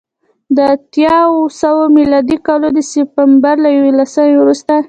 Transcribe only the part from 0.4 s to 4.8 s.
د اتیا اوه سوه میلادي کال د سپټمبر له یوولسمې وروسته